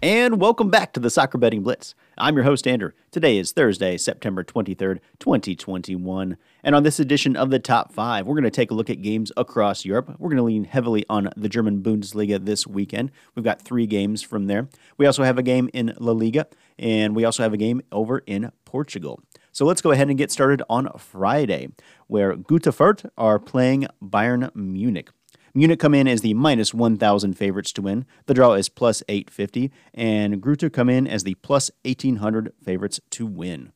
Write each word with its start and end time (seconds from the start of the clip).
And 0.00 0.40
welcome 0.40 0.70
back 0.70 0.92
to 0.92 1.00
the 1.00 1.10
Soccer 1.10 1.38
Betting 1.38 1.64
Blitz. 1.64 1.96
I'm 2.16 2.36
your 2.36 2.44
host, 2.44 2.68
Andrew. 2.68 2.92
Today 3.10 3.36
is 3.36 3.50
Thursday, 3.50 3.96
September 3.96 4.44
23rd, 4.44 5.00
2021. 5.18 6.36
And 6.62 6.74
on 6.76 6.84
this 6.84 7.00
edition 7.00 7.34
of 7.34 7.50
the 7.50 7.58
Top 7.58 7.92
5, 7.92 8.24
we're 8.24 8.36
going 8.36 8.44
to 8.44 8.50
take 8.50 8.70
a 8.70 8.74
look 8.74 8.90
at 8.90 9.02
games 9.02 9.32
across 9.36 9.84
Europe. 9.84 10.14
We're 10.20 10.28
going 10.28 10.36
to 10.36 10.44
lean 10.44 10.62
heavily 10.62 11.04
on 11.10 11.30
the 11.36 11.48
German 11.48 11.82
Bundesliga 11.82 12.44
this 12.44 12.64
weekend. 12.64 13.10
We've 13.34 13.44
got 13.44 13.60
three 13.60 13.88
games 13.88 14.22
from 14.22 14.46
there. 14.46 14.68
We 14.98 15.06
also 15.06 15.24
have 15.24 15.36
a 15.36 15.42
game 15.42 15.68
in 15.72 15.92
La 15.98 16.12
Liga, 16.12 16.46
and 16.78 17.16
we 17.16 17.24
also 17.24 17.42
have 17.42 17.52
a 17.52 17.56
game 17.56 17.82
over 17.90 18.22
in 18.24 18.52
Portugal. 18.64 19.20
So 19.50 19.64
let's 19.64 19.82
go 19.82 19.90
ahead 19.90 20.08
and 20.08 20.16
get 20.16 20.30
started 20.30 20.62
on 20.70 20.88
Friday, 20.96 21.70
where 22.06 22.36
Fürth 22.36 23.10
are 23.18 23.40
playing 23.40 23.88
Bayern 24.00 24.54
Munich. 24.54 25.10
Munich 25.54 25.80
come 25.80 25.94
in 25.94 26.06
as 26.08 26.20
the 26.20 26.34
minus 26.34 26.74
1,000 26.74 27.34
favorites 27.34 27.72
to 27.72 27.82
win. 27.82 28.04
The 28.26 28.34
draw 28.34 28.52
is 28.54 28.68
plus 28.68 29.02
850, 29.08 29.70
and 29.94 30.42
Greuther 30.42 30.72
come 30.72 30.88
in 30.88 31.06
as 31.06 31.24
the 31.24 31.34
plus 31.34 31.70
1,800 31.84 32.52
favorites 32.62 33.00
to 33.10 33.26
win. 33.26 33.72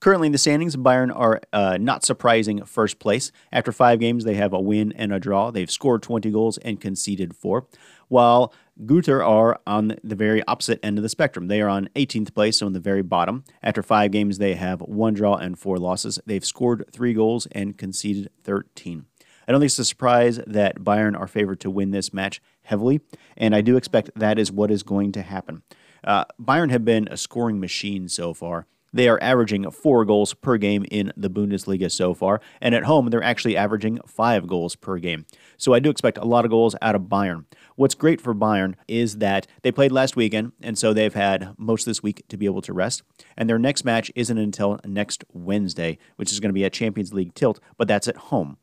Currently 0.00 0.26
in 0.26 0.32
the 0.32 0.38
standings, 0.38 0.76
Bayern 0.76 1.10
are 1.14 1.40
uh, 1.52 1.78
not 1.80 2.04
surprising 2.04 2.62
first 2.64 2.98
place. 2.98 3.32
After 3.50 3.72
five 3.72 3.98
games, 3.98 4.24
they 4.24 4.34
have 4.34 4.52
a 4.52 4.60
win 4.60 4.92
and 4.92 5.12
a 5.12 5.18
draw. 5.18 5.50
They've 5.50 5.70
scored 5.70 6.02
20 6.02 6.30
goals 6.30 6.58
and 6.58 6.80
conceded 6.80 7.34
four, 7.34 7.66
while 8.08 8.52
Greuther 8.84 9.26
are 9.26 9.58
on 9.66 9.96
the 10.04 10.14
very 10.14 10.44
opposite 10.44 10.80
end 10.82 10.98
of 10.98 11.02
the 11.02 11.08
spectrum. 11.08 11.48
They 11.48 11.62
are 11.62 11.68
on 11.68 11.88
18th 11.96 12.34
place, 12.34 12.58
so 12.58 12.66
in 12.66 12.74
the 12.74 12.80
very 12.80 13.02
bottom. 13.02 13.44
After 13.62 13.82
five 13.82 14.10
games, 14.10 14.36
they 14.36 14.54
have 14.54 14.80
one 14.82 15.14
draw 15.14 15.36
and 15.36 15.58
four 15.58 15.78
losses. 15.78 16.20
They've 16.26 16.44
scored 16.44 16.84
three 16.92 17.14
goals 17.14 17.46
and 17.52 17.78
conceded 17.78 18.30
13. 18.44 19.06
I 19.46 19.52
don't 19.52 19.60
think 19.60 19.68
it's 19.68 19.78
a 19.78 19.84
surprise 19.84 20.40
that 20.46 20.80
Bayern 20.80 21.18
are 21.18 21.28
favored 21.28 21.60
to 21.60 21.70
win 21.70 21.92
this 21.92 22.12
match 22.12 22.42
heavily, 22.62 23.00
and 23.36 23.54
I 23.54 23.60
do 23.60 23.76
expect 23.76 24.10
that 24.16 24.38
is 24.38 24.50
what 24.50 24.70
is 24.70 24.82
going 24.82 25.12
to 25.12 25.22
happen. 25.22 25.62
Uh, 26.02 26.24
Bayern 26.40 26.70
have 26.70 26.84
been 26.84 27.08
a 27.08 27.16
scoring 27.16 27.60
machine 27.60 28.08
so 28.08 28.34
far. 28.34 28.66
They 28.92 29.08
are 29.08 29.22
averaging 29.22 29.70
four 29.70 30.04
goals 30.04 30.32
per 30.32 30.56
game 30.56 30.84
in 30.90 31.12
the 31.16 31.28
Bundesliga 31.28 31.92
so 31.92 32.14
far, 32.14 32.40
and 32.60 32.74
at 32.74 32.84
home 32.84 33.10
they're 33.10 33.22
actually 33.22 33.56
averaging 33.56 34.00
five 34.06 34.46
goals 34.46 34.74
per 34.74 34.98
game. 34.98 35.26
So 35.56 35.74
I 35.74 35.80
do 35.80 35.90
expect 35.90 36.18
a 36.18 36.24
lot 36.24 36.44
of 36.44 36.50
goals 36.50 36.74
out 36.80 36.94
of 36.94 37.02
Bayern. 37.02 37.44
What's 37.76 37.94
great 37.94 38.20
for 38.20 38.34
Bayern 38.34 38.74
is 38.88 39.18
that 39.18 39.46
they 39.62 39.70
played 39.70 39.92
last 39.92 40.16
weekend, 40.16 40.52
and 40.62 40.78
so 40.78 40.92
they've 40.92 41.12
had 41.12 41.54
most 41.58 41.84
this 41.84 42.02
week 42.02 42.26
to 42.28 42.36
be 42.36 42.46
able 42.46 42.62
to 42.62 42.72
rest. 42.72 43.02
And 43.36 43.50
their 43.50 43.58
next 43.58 43.84
match 43.84 44.10
isn't 44.14 44.38
until 44.38 44.80
next 44.84 45.24
Wednesday, 45.32 45.98
which 46.16 46.32
is 46.32 46.40
going 46.40 46.50
to 46.50 46.54
be 46.54 46.64
a 46.64 46.70
Champions 46.70 47.12
League 47.12 47.34
tilt, 47.34 47.60
but 47.76 47.86
that's 47.86 48.08
at 48.08 48.16
home 48.16 48.56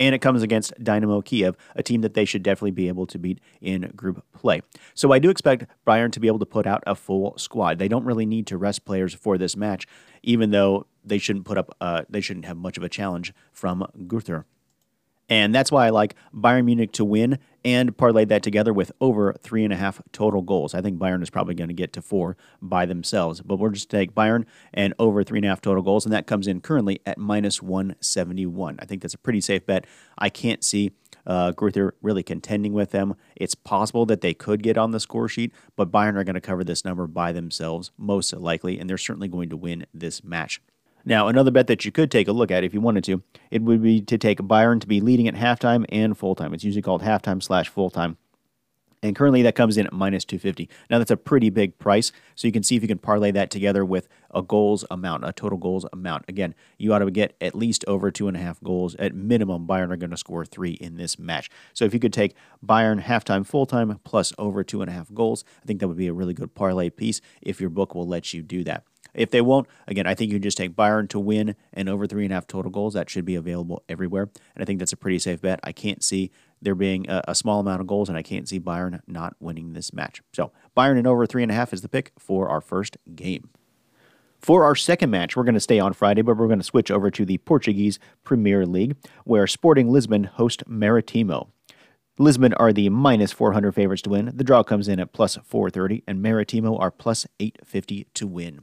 and 0.00 0.14
it 0.14 0.20
comes 0.20 0.42
against 0.42 0.72
Dynamo 0.82 1.20
Kiev, 1.20 1.56
a 1.74 1.82
team 1.82 2.00
that 2.02 2.14
they 2.14 2.24
should 2.24 2.42
definitely 2.42 2.70
be 2.70 2.88
able 2.88 3.06
to 3.06 3.18
beat 3.18 3.40
in 3.60 3.92
group 3.96 4.24
play. 4.32 4.62
So 4.94 5.12
I 5.12 5.18
do 5.18 5.30
expect 5.30 5.66
Bayern 5.86 6.12
to 6.12 6.20
be 6.20 6.28
able 6.28 6.38
to 6.38 6.46
put 6.46 6.66
out 6.66 6.82
a 6.86 6.94
full 6.94 7.36
squad. 7.36 7.78
They 7.78 7.88
don't 7.88 8.04
really 8.04 8.26
need 8.26 8.46
to 8.48 8.56
rest 8.56 8.84
players 8.84 9.14
for 9.14 9.38
this 9.38 9.56
match, 9.56 9.86
even 10.22 10.50
though 10.50 10.86
they 11.04 11.18
shouldn't 11.18 11.44
put 11.44 11.58
up 11.58 11.74
uh, 11.80 12.02
they 12.08 12.20
shouldn't 12.20 12.46
have 12.46 12.56
much 12.56 12.76
of 12.76 12.82
a 12.82 12.88
challenge 12.88 13.32
from 13.52 13.86
Greuther. 14.06 14.44
And 15.28 15.54
that's 15.54 15.70
why 15.70 15.86
I 15.86 15.90
like 15.90 16.14
Bayern 16.34 16.64
Munich 16.64 16.92
to 16.92 17.04
win 17.04 17.38
and 17.64 17.96
parlay 17.96 18.24
that 18.24 18.42
together 18.42 18.72
with 18.72 18.92
over 19.00 19.34
three 19.34 19.64
and 19.64 19.72
a 19.72 19.76
half 19.76 20.00
total 20.12 20.42
goals. 20.42 20.74
I 20.74 20.80
think 20.80 20.98
Bayern 20.98 21.22
is 21.22 21.30
probably 21.30 21.54
going 21.54 21.68
to 21.68 21.74
get 21.74 21.92
to 21.94 22.02
four 22.02 22.36
by 22.62 22.86
themselves, 22.86 23.42
but 23.42 23.58
we're 23.58 23.70
just 23.70 23.90
take 23.90 24.14
Bayern 24.14 24.44
and 24.72 24.94
over 24.98 25.22
three 25.22 25.38
and 25.38 25.44
a 25.44 25.48
half 25.48 25.60
total 25.60 25.82
goals, 25.82 26.06
and 26.06 26.12
that 26.12 26.26
comes 26.26 26.46
in 26.46 26.60
currently 26.60 27.00
at 27.04 27.18
minus 27.18 27.60
171. 27.60 28.76
I 28.78 28.84
think 28.84 29.02
that's 29.02 29.14
a 29.14 29.18
pretty 29.18 29.40
safe 29.40 29.66
bet. 29.66 29.86
I 30.16 30.30
can't 30.30 30.64
see 30.64 30.92
uh, 31.26 31.52
Greuther 31.52 31.90
really 32.00 32.22
contending 32.22 32.72
with 32.72 32.92
them. 32.92 33.14
It's 33.36 33.54
possible 33.54 34.06
that 34.06 34.22
they 34.22 34.34
could 34.34 34.62
get 34.62 34.78
on 34.78 34.92
the 34.92 35.00
score 35.00 35.28
sheet, 35.28 35.52
but 35.76 35.90
Bayern 35.90 36.16
are 36.16 36.24
going 36.24 36.34
to 36.34 36.40
cover 36.40 36.64
this 36.64 36.84
number 36.84 37.06
by 37.06 37.32
themselves, 37.32 37.90
most 37.98 38.34
likely, 38.34 38.78
and 38.78 38.88
they're 38.88 38.96
certainly 38.96 39.28
going 39.28 39.50
to 39.50 39.56
win 39.56 39.84
this 39.92 40.24
match. 40.24 40.60
Now, 41.08 41.26
another 41.28 41.50
bet 41.50 41.68
that 41.68 41.86
you 41.86 41.90
could 41.90 42.10
take 42.10 42.28
a 42.28 42.32
look 42.32 42.50
at 42.50 42.64
if 42.64 42.74
you 42.74 42.82
wanted 42.82 43.02
to, 43.04 43.22
it 43.50 43.62
would 43.62 43.82
be 43.82 44.02
to 44.02 44.18
take 44.18 44.40
Bayern 44.40 44.78
to 44.82 44.86
be 44.86 45.00
leading 45.00 45.26
at 45.26 45.34
halftime 45.34 45.86
and 45.88 46.14
full 46.14 46.34
time. 46.34 46.52
It's 46.52 46.64
usually 46.64 46.82
called 46.82 47.00
halftime 47.00 47.42
slash 47.42 47.70
full 47.70 47.88
time. 47.88 48.18
And 49.02 49.16
currently 49.16 49.40
that 49.40 49.54
comes 49.54 49.78
in 49.78 49.86
at 49.86 49.92
minus 49.94 50.26
250. 50.26 50.68
Now 50.90 50.98
that's 50.98 51.10
a 51.10 51.16
pretty 51.16 51.48
big 51.48 51.78
price. 51.78 52.12
So 52.34 52.46
you 52.46 52.52
can 52.52 52.62
see 52.62 52.76
if 52.76 52.82
you 52.82 52.88
can 52.88 52.98
parlay 52.98 53.30
that 53.30 53.48
together 53.48 53.86
with 53.86 54.06
a 54.34 54.42
goals 54.42 54.84
amount, 54.90 55.24
a 55.24 55.32
total 55.32 55.56
goals 55.56 55.86
amount. 55.94 56.26
Again, 56.28 56.54
you 56.76 56.92
ought 56.92 56.98
to 56.98 57.10
get 57.10 57.34
at 57.40 57.54
least 57.54 57.86
over 57.88 58.10
two 58.10 58.28
and 58.28 58.36
a 58.36 58.40
half 58.40 58.62
goals. 58.62 58.94
At 58.96 59.14
minimum, 59.14 59.66
Bayern 59.66 59.90
are 59.90 59.96
going 59.96 60.10
to 60.10 60.16
score 60.18 60.44
three 60.44 60.72
in 60.72 60.96
this 60.96 61.18
match. 61.18 61.48
So 61.72 61.86
if 61.86 61.94
you 61.94 62.00
could 62.00 62.12
take 62.12 62.34
Bayern 62.62 63.02
halftime, 63.02 63.46
full 63.46 63.64
time, 63.64 63.98
plus 64.04 64.34
over 64.36 64.62
two 64.62 64.82
and 64.82 64.90
a 64.90 64.92
half 64.92 65.14
goals, 65.14 65.42
I 65.62 65.64
think 65.64 65.80
that 65.80 65.88
would 65.88 65.96
be 65.96 66.08
a 66.08 66.12
really 66.12 66.34
good 66.34 66.54
parlay 66.54 66.90
piece 66.90 67.22
if 67.40 67.62
your 67.62 67.70
book 67.70 67.94
will 67.94 68.06
let 68.06 68.34
you 68.34 68.42
do 68.42 68.62
that. 68.64 68.84
If 69.18 69.30
they 69.30 69.40
won't, 69.40 69.66
again, 69.88 70.06
I 70.06 70.14
think 70.14 70.30
you 70.30 70.36
can 70.36 70.42
just 70.42 70.56
take 70.56 70.76
Bayern 70.76 71.08
to 71.08 71.18
win 71.18 71.56
and 71.72 71.88
over 71.88 72.06
three 72.06 72.24
and 72.24 72.32
a 72.32 72.36
half 72.36 72.46
total 72.46 72.70
goals. 72.70 72.94
That 72.94 73.10
should 73.10 73.24
be 73.24 73.34
available 73.34 73.82
everywhere. 73.88 74.30
And 74.54 74.62
I 74.62 74.64
think 74.64 74.78
that's 74.78 74.92
a 74.92 74.96
pretty 74.96 75.18
safe 75.18 75.40
bet. 75.40 75.58
I 75.64 75.72
can't 75.72 76.04
see 76.04 76.30
there 76.62 76.76
being 76.76 77.08
a, 77.10 77.22
a, 77.28 77.34
small 77.34 77.58
amount 77.58 77.80
of 77.80 77.86
goals, 77.88 78.08
and 78.08 78.16
I 78.16 78.22
can't 78.22 78.48
see 78.48 78.60
Bayern 78.60 79.00
not 79.06 79.34
winning 79.40 79.72
this 79.72 79.92
match. 79.92 80.22
So 80.32 80.52
Bayern 80.76 80.98
and 80.98 81.06
over 81.06 81.26
three 81.26 81.42
and 81.42 81.50
a 81.50 81.54
half 81.54 81.72
is 81.72 81.82
the 81.82 81.88
pick 81.88 82.12
for 82.16 82.48
our 82.48 82.60
first 82.60 82.96
game. 83.14 83.50
For 84.40 84.64
our 84.64 84.76
second 84.76 85.10
match, 85.10 85.36
we're 85.36 85.44
going 85.44 85.54
to 85.54 85.60
stay 85.60 85.80
on 85.80 85.92
Friday, 85.94 86.22
but 86.22 86.36
we're 86.36 86.46
going 86.46 86.60
to 86.60 86.64
switch 86.64 86.90
over 86.90 87.10
to 87.10 87.24
the 87.24 87.38
Portuguese 87.38 87.98
Premier 88.22 88.64
League, 88.64 88.96
where 89.24 89.48
Sporting 89.48 89.90
Lisbon 89.90 90.24
host 90.24 90.62
Maritimo. 90.68 91.48
Lisbon 92.20 92.54
are 92.54 92.72
the 92.72 92.88
minus 92.88 93.32
400 93.32 93.74
favorites 93.74 94.02
to 94.02 94.10
win. 94.10 94.30
The 94.32 94.44
draw 94.44 94.62
comes 94.62 94.86
in 94.86 95.00
at 95.00 95.12
plus 95.12 95.36
430, 95.44 96.04
and 96.06 96.22
Maritimo 96.22 96.76
are 96.76 96.92
plus 96.92 97.26
850 97.40 98.06
to 98.14 98.26
win. 98.28 98.60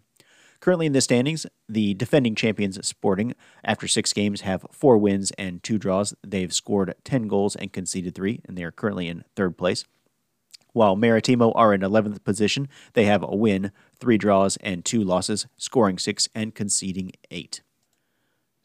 Currently 0.65 0.87
in 0.87 0.93
the 0.93 1.01
standings, 1.01 1.45
the 1.69 1.93
defending 1.93 2.33
champions 2.33 2.83
Sporting, 2.87 3.35
after 3.63 3.87
six 3.87 4.13
games, 4.13 4.41
have 4.41 4.65
four 4.71 4.97
wins 4.97 5.29
and 5.37 5.61
two 5.61 5.77
draws. 5.77 6.15
They've 6.25 6.51
scored 6.51 6.95
10 7.03 7.27
goals 7.27 7.55
and 7.55 7.71
conceded 7.71 8.15
three, 8.15 8.41
and 8.45 8.57
they 8.57 8.63
are 8.63 8.71
currently 8.71 9.07
in 9.07 9.25
third 9.35 9.59
place. 9.59 9.85
While 10.73 10.95
Maritimo 10.95 11.51
are 11.51 11.71
in 11.71 11.81
11th 11.81 12.23
position, 12.23 12.67
they 12.93 13.05
have 13.05 13.21
a 13.21 13.35
win, 13.35 13.71
three 13.99 14.17
draws, 14.17 14.57
and 14.57 14.83
two 14.83 15.03
losses, 15.03 15.45
scoring 15.55 15.99
six 15.99 16.27
and 16.33 16.55
conceding 16.55 17.11
eight. 17.29 17.61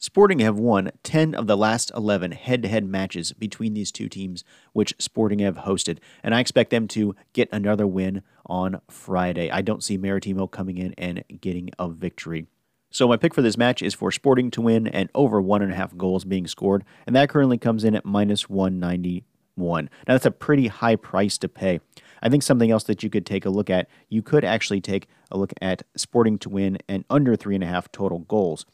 Sporting 0.02 0.38
have 0.38 0.58
won 0.58 0.92
10 1.02 1.34
of 1.34 1.46
the 1.46 1.58
last 1.58 1.92
11 1.94 2.32
head 2.32 2.62
to 2.62 2.68
head 2.68 2.86
matches 2.86 3.34
between 3.34 3.74
these 3.74 3.92
two 3.92 4.08
teams, 4.08 4.44
which 4.72 4.94
Sporting 4.98 5.40
have 5.40 5.56
hosted, 5.56 5.98
and 6.22 6.34
I 6.34 6.40
expect 6.40 6.70
them 6.70 6.88
to 6.88 7.14
get 7.34 7.50
another 7.52 7.86
win 7.86 8.22
on 8.46 8.80
Friday. 8.88 9.50
I 9.50 9.60
don't 9.60 9.84
see 9.84 9.98
Maritimo 9.98 10.46
coming 10.46 10.78
in 10.78 10.94
and 10.96 11.22
getting 11.42 11.68
a 11.78 11.90
victory. 11.90 12.46
So, 12.90 13.08
my 13.08 13.18
pick 13.18 13.34
for 13.34 13.42
this 13.42 13.58
match 13.58 13.82
is 13.82 13.92
for 13.92 14.10
Sporting 14.10 14.50
to 14.52 14.62
win 14.62 14.86
and 14.86 15.10
over 15.14 15.38
one 15.38 15.60
and 15.60 15.70
a 15.70 15.76
half 15.76 15.94
goals 15.94 16.24
being 16.24 16.46
scored, 16.46 16.82
and 17.06 17.14
that 17.14 17.28
currently 17.28 17.58
comes 17.58 17.84
in 17.84 17.94
at 17.94 18.06
minus 18.06 18.48
191. 18.48 19.84
Now, 20.08 20.14
that's 20.14 20.24
a 20.24 20.30
pretty 20.30 20.68
high 20.68 20.96
price 20.96 21.36
to 21.36 21.48
pay. 21.48 21.80
I 22.22 22.30
think 22.30 22.42
something 22.42 22.70
else 22.70 22.84
that 22.84 23.02
you 23.02 23.10
could 23.10 23.26
take 23.26 23.44
a 23.44 23.50
look 23.50 23.68
at, 23.68 23.86
you 24.08 24.22
could 24.22 24.46
actually 24.46 24.80
take 24.80 25.08
a 25.30 25.36
look 25.36 25.52
at 25.60 25.82
Sporting 25.94 26.38
to 26.38 26.48
win 26.48 26.78
and 26.88 27.04
under 27.10 27.36
three 27.36 27.54
and 27.54 27.64
a 27.64 27.66
half 27.66 27.92
total 27.92 28.20
goals. 28.20 28.64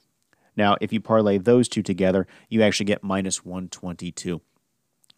Now, 0.57 0.77
if 0.81 0.93
you 0.93 1.01
parlay 1.01 1.39
those 1.39 1.69
two 1.69 1.83
together, 1.83 2.27
you 2.49 2.63
actually 2.63 2.87
get 2.87 3.03
minus 3.03 3.45
122. 3.45 4.41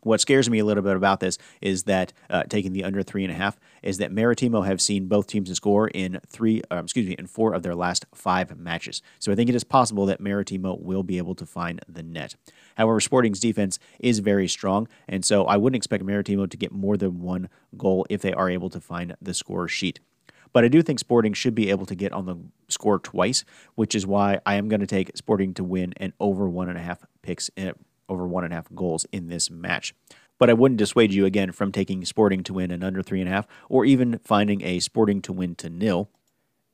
What 0.03 0.21
scares 0.21 0.49
me 0.49 0.61
a 0.61 0.65
little 0.65 0.83
bit 0.83 0.97
about 0.97 1.19
this 1.19 1.39
is 1.61 1.83
that 1.85 2.13
uh, 2.31 2.45
taking 2.45 2.73
the 2.73 2.85
under 2.85 3.03
three 3.03 3.25
and 3.25 3.33
a 3.33 3.37
half 3.37 3.59
is 3.83 3.99
that 3.99 4.13
Maritimo 4.13 4.63
have 4.63 4.81
seen 4.81 5.09
both 5.09 5.27
teams 5.27 5.53
score 5.53 5.89
in 5.89 6.21
three, 6.29 6.63
uh, 6.71 6.77
excuse 6.77 7.09
me, 7.09 7.17
in 7.19 7.27
four 7.27 7.53
of 7.53 7.65
their 7.65 7.75
last 7.75 8.07
five 8.15 8.57
matches. 8.57 9.03
So 9.19 9.33
I 9.33 9.35
think 9.35 9.49
it 9.49 9.57
is 9.57 9.65
possible 9.65 10.07
that 10.07 10.21
Maritimo 10.21 10.77
will 10.81 11.03
be 11.03 11.19
able 11.19 11.35
to 11.35 11.45
find 11.45 11.81
the 11.89 12.05
net. 12.05 12.37
However, 12.77 13.01
Sporting's 13.01 13.41
defense 13.41 13.81
is 13.99 14.21
very 14.21 14.47
strong, 14.47 14.87
and 15.09 15.25
so 15.25 15.47
I 15.47 15.57
wouldn't 15.57 15.77
expect 15.77 16.05
Maritimo 16.05 16.47
to 16.47 16.57
get 16.57 16.71
more 16.71 16.97
than 16.97 17.21
one 17.21 17.49
goal 17.77 18.07
if 18.09 18.23
they 18.23 18.33
are 18.33 18.49
able 18.49 18.71
to 18.71 18.81
find 18.81 19.17
the 19.21 19.35
score 19.35 19.67
sheet. 19.67 19.99
But 20.53 20.65
I 20.65 20.69
do 20.69 20.83
think 20.83 20.99
Sporting 20.99 21.33
should 21.33 21.55
be 21.55 21.71
able 21.71 21.87
to 21.87 21.95
get 21.95 22.13
on 22.13 22.27
the 22.27 22.37
score 22.69 22.99
twice, 22.99 23.45
which 23.75 23.95
is 23.95 24.07
why 24.07 24.41
I 24.47 24.55
am 24.55 24.69
going 24.69 24.81
to 24.81 24.87
take 24.87 25.17
Sporting 25.17 25.55
to 25.55 25.65
win 25.65 25.95
and 25.97 26.13
over 26.21 26.49
one 26.49 26.69
and 26.69 26.79
a 26.79 26.83
half 26.83 27.05
picks, 27.23 27.51
in, 27.57 27.73
over 28.09 28.27
one 28.27 28.45
and 28.45 28.53
a 28.53 28.57
half 28.57 28.73
goals 28.75 29.07
in 29.13 29.29
this 29.29 29.51
match. 29.51 29.95
But 30.39 30.51
I 30.51 30.53
wouldn't 30.53 30.79
dissuade 30.79 31.13
you 31.13 31.27
again 31.27 31.53
from 31.53 31.73
taking 31.73 32.05
Sporting 32.05 32.43
to 32.45 32.55
win 32.55 32.71
and 32.71 32.85
under 32.85 33.03
three 33.03 33.21
and 33.21 33.29
a 33.29 33.33
half, 33.33 33.47
or 33.69 33.85
even 33.85 34.21
finding 34.25 34.63
a 34.63 34.81
Sporting 34.81 35.21
to 35.23 35.33
win 35.33 35.55
to 35.57 35.69
nil 35.69 36.09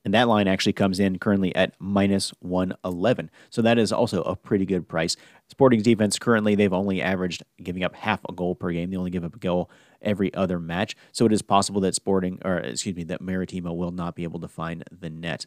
and 0.05 0.13
that 0.13 0.27
line 0.27 0.47
actually 0.47 0.73
comes 0.73 0.99
in 0.99 1.17
currently 1.17 1.53
at 1.55 1.73
minus 1.79 2.29
111. 2.39 3.31
So 3.49 3.63
that 3.63 3.79
is 3.79 3.91
also 3.91 4.21
a 4.21 4.35
pretty 4.35 4.65
good 4.65 4.87
price. 4.87 5.17
Sporting's 5.49 5.83
defense 5.83 6.19
currently, 6.19 6.53
they've 6.53 6.71
only 6.71 7.01
averaged 7.01 7.43
giving 7.61 7.83
up 7.83 7.95
half 7.95 8.21
a 8.29 8.31
goal 8.31 8.53
per 8.53 8.71
game. 8.71 8.91
They 8.91 8.97
only 8.97 9.09
give 9.09 9.25
up 9.25 9.35
a 9.35 9.39
goal 9.39 9.69
every 10.05 10.33
other 10.33 10.59
match. 10.59 10.95
So 11.11 11.25
it 11.25 11.33
is 11.33 11.41
possible 11.41 11.81
that 11.81 11.95
Sporting, 11.95 12.39
or 12.45 12.57
excuse 12.57 12.95
me, 12.95 13.03
that 13.05 13.21
Maritimo 13.21 13.73
will 13.73 13.91
not 13.91 14.15
be 14.15 14.23
able 14.23 14.39
to 14.39 14.47
find 14.47 14.83
the 14.91 15.09
net. 15.09 15.45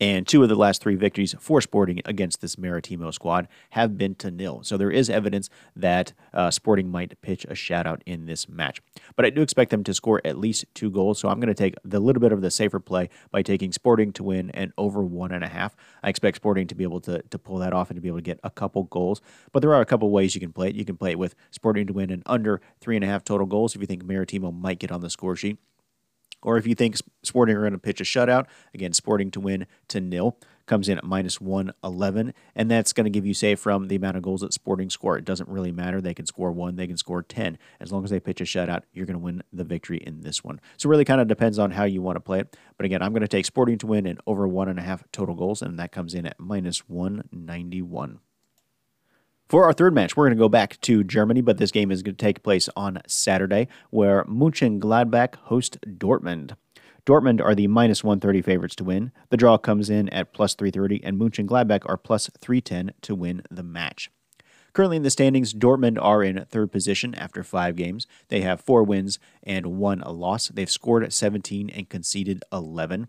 And 0.00 0.28
two 0.28 0.42
of 0.42 0.48
the 0.48 0.54
last 0.54 0.80
three 0.80 0.94
victories 0.94 1.34
for 1.40 1.60
Sporting 1.60 2.00
against 2.04 2.40
this 2.40 2.56
Maritimo 2.56 3.10
squad 3.10 3.48
have 3.70 3.98
been 3.98 4.14
to 4.16 4.30
nil. 4.30 4.60
So 4.62 4.76
there 4.76 4.92
is 4.92 5.10
evidence 5.10 5.50
that 5.74 6.12
uh, 6.32 6.50
Sporting 6.52 6.88
might 6.88 7.20
pitch 7.20 7.44
a 7.46 7.54
shutout 7.54 8.02
in 8.06 8.26
this 8.26 8.48
match. 8.48 8.80
But 9.16 9.24
I 9.24 9.30
do 9.30 9.42
expect 9.42 9.70
them 9.70 9.82
to 9.84 9.94
score 9.94 10.20
at 10.24 10.38
least 10.38 10.66
two 10.74 10.90
goals. 10.90 11.18
So 11.18 11.28
I'm 11.28 11.40
going 11.40 11.48
to 11.48 11.54
take 11.54 11.74
the 11.84 11.98
little 11.98 12.20
bit 12.20 12.32
of 12.32 12.42
the 12.42 12.50
safer 12.50 12.78
play 12.78 13.08
by 13.32 13.42
taking 13.42 13.72
Sporting 13.72 14.12
to 14.12 14.22
win 14.22 14.50
and 14.52 14.72
over 14.78 15.02
one 15.02 15.32
and 15.32 15.42
a 15.42 15.48
half. 15.48 15.74
I 16.02 16.08
expect 16.08 16.36
Sporting 16.36 16.68
to 16.68 16.76
be 16.76 16.84
able 16.84 17.00
to, 17.00 17.22
to 17.22 17.38
pull 17.38 17.58
that 17.58 17.72
off 17.72 17.90
and 17.90 17.96
to 17.96 18.00
be 18.00 18.08
able 18.08 18.18
to 18.18 18.22
get 18.22 18.38
a 18.44 18.50
couple 18.50 18.84
goals. 18.84 19.20
But 19.52 19.60
there 19.60 19.74
are 19.74 19.80
a 19.80 19.86
couple 19.86 20.10
ways 20.10 20.34
you 20.34 20.40
can 20.40 20.52
play 20.52 20.68
it. 20.68 20.76
You 20.76 20.84
can 20.84 20.96
play 20.96 21.10
it 21.10 21.18
with 21.18 21.34
Sporting 21.50 21.88
to 21.88 21.92
win 21.92 22.10
and 22.10 22.22
under 22.26 22.60
three 22.80 22.94
and 22.94 23.04
a 23.04 23.08
half 23.08 23.24
total 23.24 23.46
goals 23.46 23.74
if 23.74 23.80
you 23.80 23.86
think 23.86 24.04
Maritimo 24.04 24.52
might 24.52 24.78
get 24.78 24.92
on 24.92 25.00
the 25.00 25.10
score 25.10 25.34
sheet. 25.34 25.58
Or 26.42 26.56
if 26.56 26.66
you 26.66 26.74
think 26.74 26.96
Sporting 27.22 27.56
are 27.56 27.60
going 27.60 27.72
to 27.72 27.78
pitch 27.78 28.00
a 28.00 28.04
shutout, 28.04 28.46
again, 28.74 28.92
Sporting 28.92 29.30
to 29.32 29.40
win 29.40 29.66
to 29.88 30.00
nil 30.00 30.38
comes 30.66 30.88
in 30.88 30.98
at 30.98 31.04
minus 31.04 31.40
111. 31.40 32.34
And 32.54 32.70
that's 32.70 32.92
going 32.92 33.04
to 33.04 33.10
give 33.10 33.26
you, 33.26 33.34
say, 33.34 33.54
from 33.54 33.88
the 33.88 33.96
amount 33.96 34.16
of 34.18 34.22
goals 34.22 34.42
that 34.42 34.52
Sporting 34.52 34.90
score. 34.90 35.18
It 35.18 35.24
doesn't 35.24 35.48
really 35.48 35.72
matter. 35.72 36.00
They 36.00 36.14
can 36.14 36.26
score 36.26 36.52
one, 36.52 36.76
they 36.76 36.86
can 36.86 36.96
score 36.96 37.22
10. 37.22 37.58
As 37.80 37.90
long 37.90 38.04
as 38.04 38.10
they 38.10 38.20
pitch 38.20 38.40
a 38.40 38.44
shutout, 38.44 38.82
you're 38.92 39.06
going 39.06 39.14
to 39.14 39.24
win 39.24 39.42
the 39.52 39.64
victory 39.64 39.98
in 39.98 40.20
this 40.20 40.44
one. 40.44 40.60
So, 40.76 40.88
really 40.88 41.04
kind 41.04 41.20
of 41.20 41.26
depends 41.26 41.58
on 41.58 41.72
how 41.72 41.84
you 41.84 42.02
want 42.02 42.16
to 42.16 42.20
play 42.20 42.40
it. 42.40 42.56
But 42.76 42.86
again, 42.86 43.02
I'm 43.02 43.12
going 43.12 43.22
to 43.22 43.28
take 43.28 43.46
Sporting 43.46 43.78
to 43.78 43.86
win 43.86 44.06
and 44.06 44.20
over 44.26 44.46
one 44.46 44.68
and 44.68 44.78
a 44.78 44.82
half 44.82 45.02
total 45.10 45.34
goals, 45.34 45.62
and 45.62 45.78
that 45.78 45.90
comes 45.90 46.14
in 46.14 46.26
at 46.26 46.38
minus 46.38 46.88
191. 46.88 48.20
For 49.48 49.64
our 49.64 49.72
third 49.72 49.94
match, 49.94 50.14
we're 50.14 50.26
going 50.26 50.36
to 50.36 50.42
go 50.42 50.50
back 50.50 50.78
to 50.82 51.02
Germany, 51.02 51.40
but 51.40 51.56
this 51.56 51.70
game 51.70 51.90
is 51.90 52.02
going 52.02 52.16
to 52.16 52.22
take 52.22 52.42
place 52.42 52.68
on 52.76 53.00
Saturday, 53.06 53.66
where 53.88 54.22
Munchen 54.26 54.78
Gladbach 54.78 55.36
host 55.36 55.78
Dortmund. 55.86 56.54
Dortmund 57.06 57.42
are 57.42 57.54
the 57.54 57.66
minus 57.66 58.04
130 58.04 58.42
favorites 58.42 58.76
to 58.76 58.84
win. 58.84 59.10
The 59.30 59.38
draw 59.38 59.56
comes 59.56 59.88
in 59.88 60.10
at 60.10 60.34
plus 60.34 60.52
330, 60.52 61.02
and 61.02 61.16
Munchen 61.16 61.48
Gladbach 61.48 61.80
are 61.86 61.96
plus 61.96 62.28
310 62.42 62.92
to 63.00 63.14
win 63.14 63.42
the 63.50 63.62
match. 63.62 64.10
Currently 64.74 64.98
in 64.98 65.02
the 65.02 65.08
standings, 65.08 65.54
Dortmund 65.54 65.96
are 65.98 66.22
in 66.22 66.44
third 66.44 66.70
position 66.70 67.14
after 67.14 67.42
five 67.42 67.74
games. 67.74 68.06
They 68.28 68.42
have 68.42 68.60
four 68.60 68.82
wins 68.82 69.18
and 69.42 69.78
one 69.78 70.00
loss. 70.00 70.48
They've 70.48 70.70
scored 70.70 71.10
17 71.10 71.70
and 71.70 71.88
conceded 71.88 72.42
11 72.52 73.08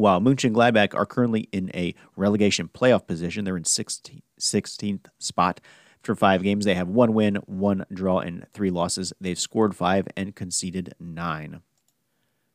while 0.00 0.20
Gladbach 0.20 0.94
are 0.94 1.06
currently 1.06 1.48
in 1.52 1.70
a 1.74 1.94
relegation 2.16 2.68
playoff 2.68 3.06
position. 3.06 3.44
They're 3.44 3.56
in 3.56 3.64
16th, 3.64 4.22
16th 4.40 5.06
spot. 5.18 5.60
After 5.98 6.14
five 6.14 6.42
games, 6.42 6.64
they 6.64 6.74
have 6.74 6.88
one 6.88 7.12
win, 7.12 7.36
one 7.46 7.84
draw, 7.92 8.20
and 8.20 8.46
three 8.54 8.70
losses. 8.70 9.12
They've 9.20 9.38
scored 9.38 9.76
five 9.76 10.08
and 10.16 10.34
conceded 10.34 10.94
nine. 10.98 11.60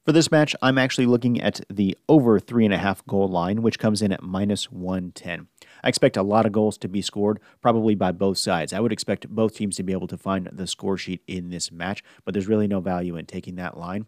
For 0.06 0.12
this 0.12 0.32
match, 0.32 0.56
I'm 0.62 0.78
actually 0.80 1.06
looking 1.06 1.40
at 1.40 1.62
the 1.70 1.98
over 2.10 2.40
three 2.40 2.66
and 2.66 2.74
a 2.74 2.80
half 2.80 3.06
goal 3.06 3.28
line, 3.28 3.62
which 3.62 3.80
comes 3.80 4.02
in 4.02 4.12
at 4.12 4.24
minus 4.24 4.72
110. 4.72 5.48
I 5.84 5.88
expect 5.88 6.18
a 6.18 6.24
lot 6.24 6.48
of 6.48 6.52
goals 6.52 6.78
to 6.80 6.88
be 6.88 7.02
scored, 7.02 7.40
probably 7.62 7.94
by 7.94 8.12
both 8.12 8.40
sides. 8.40 8.74
I 8.74 8.80
would 8.80 8.92
expect 8.92 9.30
both 9.30 9.56
teams 9.56 9.76
to 9.78 9.84
be 9.84 9.94
able 9.94 10.08
to 10.08 10.18
find 10.18 10.50
the 10.52 10.68
score 10.68 10.98
sheet 10.98 11.22
in 11.28 11.50
this 11.50 11.72
match, 11.72 12.04
but 12.24 12.34
there's 12.34 12.48
really 12.48 12.68
no 12.68 12.82
value 12.82 13.16
in 13.16 13.26
taking 13.26 13.56
that 13.56 13.78
line. 13.78 14.08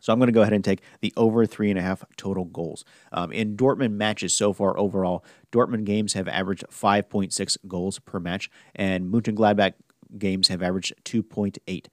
So 0.00 0.12
I'm 0.12 0.18
going 0.18 0.28
to 0.28 0.32
go 0.32 0.42
ahead 0.42 0.52
and 0.52 0.64
take 0.64 0.82
the 1.00 1.12
over 1.16 1.46
three 1.46 1.70
and 1.70 1.78
a 1.78 1.82
half 1.82 2.04
total 2.16 2.44
goals. 2.44 2.84
Um, 3.12 3.32
in 3.32 3.56
Dortmund 3.56 3.92
matches 3.92 4.34
so 4.34 4.52
far 4.52 4.78
overall, 4.78 5.24
Dortmund 5.52 5.84
games 5.84 6.14
have 6.14 6.28
averaged 6.28 6.64
5.6 6.70 7.56
goals 7.68 7.98
per 8.00 8.18
match, 8.18 8.50
and 8.74 9.12
Gladbach 9.12 9.74
games 10.18 10.48
have 10.48 10.62
averaged 10.62 10.94
2.8. 11.04 11.86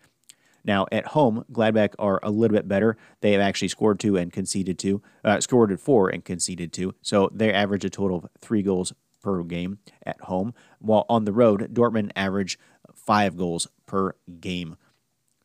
Now 0.63 0.85
at 0.91 1.07
home, 1.07 1.45
Gladbach 1.51 1.93
are 1.97 2.19
a 2.21 2.29
little 2.29 2.55
bit 2.55 2.67
better. 2.67 2.97
They 3.21 3.31
have 3.31 3.41
actually 3.41 3.69
scored 3.69 3.99
two 3.99 4.17
and 4.17 4.33
conceded 4.33 4.77
two, 4.77 5.01
uh, 5.23 5.39
scored 5.39 5.79
four 5.79 6.09
and 6.09 6.23
conceded 6.23 6.73
two. 6.73 6.93
So 7.01 7.29
they 7.33 7.53
average 7.53 7.85
a 7.85 7.89
total 7.89 8.17
of 8.17 8.27
three 8.41 8.61
goals 8.61 8.93
per 9.21 9.43
game 9.43 9.79
at 10.05 10.19
home. 10.21 10.53
While 10.79 11.05
on 11.09 11.25
the 11.25 11.31
road, 11.31 11.73
Dortmund 11.73 12.11
average 12.15 12.59
five 12.93 13.37
goals 13.37 13.67
per 13.85 14.13
game. 14.41 14.75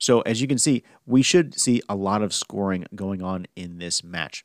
So, 0.02 0.20
as 0.22 0.40
you 0.40 0.48
can 0.48 0.58
see, 0.58 0.82
we 1.06 1.22
should 1.22 1.56
see 1.56 1.80
a 1.88 1.94
lot 1.94 2.22
of 2.22 2.34
scoring 2.34 2.86
going 2.92 3.22
on 3.22 3.46
in 3.54 3.78
this 3.78 4.02
match. 4.02 4.44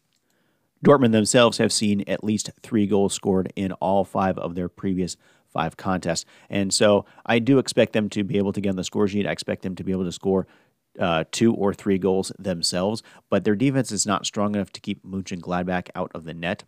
Dortmund 0.85 1.13
themselves 1.13 1.57
have 1.57 1.73
seen 1.73 2.03
at 2.05 2.23
least 2.23 2.51
three 2.61 2.85
goals 2.85 3.15
scored 3.15 3.51
in 3.55 3.71
all 3.71 4.05
five 4.05 4.37
of 4.37 4.53
their 4.53 4.69
previous 4.69 5.17
five 5.49 5.75
contests. 5.75 6.25
And 6.47 6.71
so 6.71 7.05
I 7.25 7.39
do 7.39 7.57
expect 7.57 7.93
them 7.93 8.07
to 8.09 8.23
be 8.23 8.37
able 8.37 8.53
to 8.53 8.61
get 8.61 8.69
on 8.69 8.75
the 8.75 8.83
score 8.83 9.07
sheet. 9.07 9.25
I 9.25 9.31
expect 9.31 9.63
them 9.63 9.73
to 9.73 9.83
be 9.83 9.91
able 9.91 10.03
to 10.03 10.11
score 10.11 10.45
uh, 10.99 11.23
two 11.31 11.55
or 11.55 11.73
three 11.73 11.97
goals 11.97 12.31
themselves, 12.37 13.01
but 13.31 13.43
their 13.43 13.55
defense 13.55 13.91
is 13.91 14.05
not 14.05 14.27
strong 14.27 14.53
enough 14.53 14.71
to 14.73 14.79
keep 14.79 15.03
Munchen 15.03 15.41
Gladbach 15.41 15.89
out 15.95 16.11
of 16.13 16.25
the 16.25 16.35
net. 16.35 16.65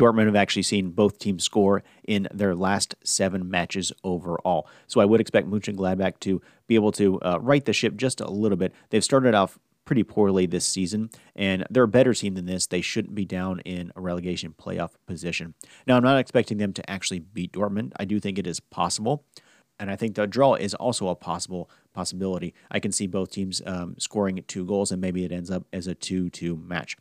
Dortmund 0.00 0.26
have 0.26 0.36
actually 0.36 0.62
seen 0.62 0.90
both 0.90 1.18
teams 1.18 1.44
score 1.44 1.82
in 2.04 2.26
their 2.32 2.54
last 2.54 2.94
seven 3.04 3.50
matches 3.50 3.92
overall. 4.02 4.66
So 4.86 5.00
I 5.00 5.04
would 5.04 5.20
expect 5.20 5.50
Gladbach 5.50 6.18
to 6.20 6.40
be 6.66 6.74
able 6.74 6.92
to 6.92 7.20
uh, 7.20 7.38
right 7.40 7.62
the 7.62 7.74
ship 7.74 7.96
just 7.96 8.22
a 8.22 8.30
little 8.30 8.56
bit. 8.56 8.72
They've 8.88 9.04
started 9.04 9.34
off 9.34 9.58
pretty 9.84 10.02
poorly 10.02 10.46
this 10.46 10.64
season, 10.64 11.10
and 11.36 11.66
they're 11.68 11.82
a 11.82 11.88
better 11.88 12.14
team 12.14 12.34
than 12.34 12.46
this. 12.46 12.66
They 12.66 12.80
shouldn't 12.80 13.14
be 13.14 13.26
down 13.26 13.60
in 13.60 13.92
a 13.94 14.00
relegation 14.00 14.54
playoff 14.58 14.92
position. 15.06 15.54
Now, 15.86 15.96
I'm 15.96 16.02
not 16.02 16.18
expecting 16.18 16.56
them 16.56 16.72
to 16.74 16.90
actually 16.90 17.18
beat 17.18 17.52
Dortmund. 17.52 17.92
I 17.98 18.06
do 18.06 18.20
think 18.20 18.38
it 18.38 18.46
is 18.46 18.60
possible, 18.60 19.24
and 19.78 19.90
I 19.90 19.96
think 19.96 20.14
the 20.14 20.26
draw 20.26 20.54
is 20.54 20.74
also 20.74 21.08
a 21.08 21.14
possible 21.14 21.68
possibility. 21.92 22.54
I 22.70 22.80
can 22.80 22.92
see 22.92 23.06
both 23.06 23.32
teams 23.32 23.60
um, 23.66 23.96
scoring 23.98 24.42
two 24.46 24.64
goals, 24.64 24.92
and 24.92 25.00
maybe 25.00 25.24
it 25.24 25.32
ends 25.32 25.50
up 25.50 25.66
as 25.72 25.86
a 25.86 25.94
2 25.94 26.30
2 26.30 26.56
match. 26.56 26.96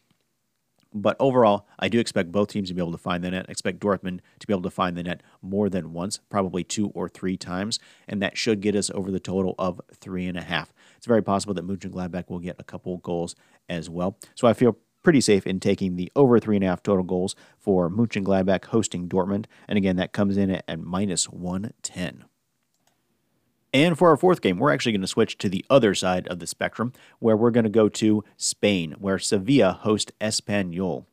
But 0.94 1.16
overall, 1.20 1.68
I 1.78 1.88
do 1.88 2.00
expect 2.00 2.32
both 2.32 2.50
teams 2.50 2.70
to 2.70 2.74
be 2.74 2.82
able 2.82 2.92
to 2.94 2.98
find 2.98 3.24
the 3.24 3.32
net. 3.32 3.46
I 3.48 3.52
expect 3.52 3.80
Dortmund 3.80 4.22
to 4.40 4.48
be 4.48 4.54
able 4.54 4.64
to 4.64 4.72
find 4.72 4.98
the 4.98 5.04
net 5.04 5.22
more 5.42 5.70
than 5.70 5.94
once, 5.94 6.20
probably 6.30 6.64
two 6.64 6.90
or 6.90 7.08
three 7.08 7.38
times, 7.38 7.80
and 8.08 8.22
that 8.22 8.38
should 8.38 8.62
get 8.62 8.76
us 8.76 8.90
over 8.92 9.12
the 9.12 9.20
total 9.20 9.54
of 9.60 9.80
three 9.94 10.26
and 10.26 10.38
a 10.38 10.42
half. 10.42 10.74
It's 10.98 11.06
very 11.06 11.22
possible 11.22 11.54
that 11.54 11.64
Munchen 11.64 11.92
Gladbach 11.92 12.30
will 12.30 12.40
get 12.40 12.56
a 12.60 12.64
couple 12.64 12.98
goals 12.98 13.36
as 13.68 13.90
well. 13.90 14.18
So 14.34 14.48
I 14.48 14.54
feel 14.54 14.78
pretty 15.04 15.22
safe 15.22 15.46
in 15.46 15.60
taking 15.60 15.96
the 15.96 16.12
over 16.16 16.40
three 16.40 16.56
and 16.56 16.66
a 16.66 16.68
half 16.68 16.84
total 16.84 17.04
goals 17.04 17.36
for 17.58 17.90
Munchen 17.90 18.24
Gladbach 18.24 18.66
hosting 18.66 19.08
Dortmund. 19.08 19.46
And 19.68 19.78
again, 19.78 19.96
that 19.98 20.12
comes 20.12 20.38
in 20.38 20.50
at, 20.50 20.64
at 20.68 20.80
minus 20.80 21.30
110. 21.30 22.26
And 23.74 23.98
for 23.98 24.10
our 24.10 24.18
fourth 24.18 24.42
game, 24.42 24.58
we're 24.58 24.74
actually 24.74 24.94
going 24.94 25.02
to 25.02 25.08
switch 25.08 25.38
to 25.38 25.50
the 25.50 25.64
other 25.70 25.94
side 25.94 26.28
of 26.28 26.40
the 26.40 26.48
spectrum, 26.48 26.92
where 27.20 27.38
we're 27.38 27.52
going 27.52 27.66
to 27.66 27.70
go 27.70 27.88
to 27.90 28.24
Spain, 28.36 28.96
where 28.98 29.20
Sevilla 29.20 29.80
host 29.82 30.12
Espanyol. 30.20 31.06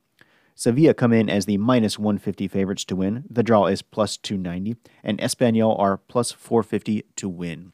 Sevilla 0.55 0.95
come 0.95 1.13
in 1.13 1.29
as 1.29 1.45
the 1.45 1.59
minus 1.59 1.99
150 1.99 2.49
favorites 2.49 2.85
to 2.87 2.97
win. 2.97 3.25
The 3.29 3.43
draw 3.43 3.67
is 3.67 3.83
plus 3.83 4.17
290, 4.17 4.77
and 5.05 5.19
Espanyol 5.19 5.79
are 5.79 5.99
plus 5.99 6.33
450 6.33 7.05
to 7.17 7.29
win. 7.29 7.73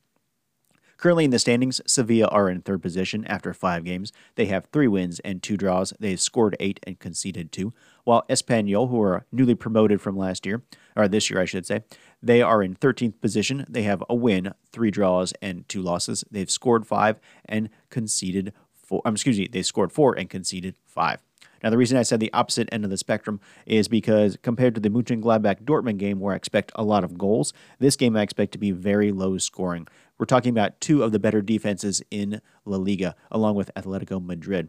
Currently 1.03 1.25
in 1.25 1.31
the 1.33 1.41
standings, 1.41 1.81
Sevilla 1.85 2.29
are 2.29 2.49
in 2.49 2.61
third 2.61 2.81
position 2.81 3.25
after 3.27 3.53
five 3.53 3.83
games. 3.83 4.13
They 4.37 4.47
have 4.47 4.67
three 4.67 4.87
wins 4.87 5.19
and 5.25 5.43
two 5.43 5.57
draws. 5.57 5.93
They've 5.99 6.21
scored 6.21 6.55
eight 6.61 6.79
and 6.85 6.97
conceded 6.97 7.51
two. 7.51 7.75
While 8.05 8.25
Espanyol, 8.31 8.89
who 8.89 9.03
are 9.03 9.27
newly 9.33 9.57
promoted 9.57 10.01
from 10.01 10.17
last 10.17 10.47
year, 10.47 10.63
or 10.95 11.09
this 11.09 11.29
year, 11.29 11.41
I 11.41 11.45
should 11.45 11.67
say, 11.67 11.83
they 12.23 12.41
are 12.41 12.63
in 12.63 12.77
13th 12.77 13.21
position. 13.21 13.67
They 13.69 13.83
have 13.83 14.05
a 14.09 14.15
win, 14.15 14.55
three 14.71 14.93
draws, 14.93 15.33
and 15.43 15.69
two 15.69 15.83
losses. 15.83 16.23
They've 16.31 16.49
scored 16.49 16.87
five 16.87 17.19
and 17.47 17.69
conceded 17.91 18.53
four. 18.73 19.03
Um, 19.05 19.15
excuse 19.15 19.41
me, 19.41 19.49
they 19.51 19.63
scored 19.63 19.91
four 19.91 20.17
and 20.17 20.31
conceded 20.31 20.77
five. 20.87 21.21
Now, 21.63 21.71
the 21.71 21.79
reason 21.79 21.97
I 21.97 22.03
said 22.03 22.21
the 22.21 22.33
opposite 22.33 22.69
end 22.73 22.85
of 22.85 22.91
the 22.91 22.97
spectrum 22.97 23.41
is 23.67 23.87
because 23.89 24.37
compared 24.43 24.75
to 24.75 24.81
the 24.81 24.89
Mönchengladbach 24.89 25.63
Dortmund 25.63 25.99
game, 25.99 26.19
where 26.19 26.33
I 26.33 26.37
expect 26.37 26.73
a 26.75 26.83
lot 26.83 27.05
of 27.05 27.17
goals, 27.17 27.53
this 27.79 27.97
game 27.97 28.17
I 28.17 28.23
expect 28.23 28.53
to 28.53 28.59
be 28.59 28.73
very 28.73 29.13
low 29.13 29.39
scoring. 29.39 29.87
We're 30.23 30.27
talking 30.27 30.51
about 30.51 30.81
two 30.81 31.03
of 31.03 31.11
the 31.11 31.19
better 31.19 31.43
defenses 31.43 32.01
in 32.09 32.41
La 32.65 32.77
Liga, 32.77 33.17
along 33.33 33.57
with 33.57 33.73
Atletico 33.75 34.25
Madrid. 34.25 34.69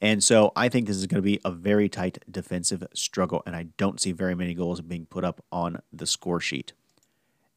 And 0.00 0.24
so 0.24 0.50
I 0.56 0.70
think 0.70 0.86
this 0.86 0.96
is 0.96 1.06
going 1.06 1.18
to 1.18 1.22
be 1.22 1.38
a 1.44 1.50
very 1.50 1.90
tight 1.90 2.24
defensive 2.30 2.82
struggle, 2.94 3.42
and 3.44 3.54
I 3.54 3.64
don't 3.76 4.00
see 4.00 4.12
very 4.12 4.34
many 4.34 4.54
goals 4.54 4.80
being 4.80 5.04
put 5.04 5.26
up 5.26 5.44
on 5.52 5.82
the 5.92 6.06
score 6.06 6.40
sheet. 6.40 6.72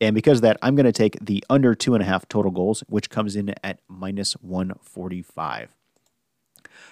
And 0.01 0.13
because 0.13 0.39
of 0.39 0.41
that, 0.41 0.57
I'm 0.61 0.75
going 0.75 0.85
to 0.85 0.91
take 0.91 1.17
the 1.21 1.41
under 1.49 1.73
two 1.73 1.93
and 1.93 2.03
a 2.03 2.05
half 2.05 2.27
total 2.27 2.51
goals, 2.51 2.83
which 2.89 3.09
comes 3.09 3.37
in 3.37 3.55
at 3.63 3.79
minus 3.87 4.33
145. 4.41 5.73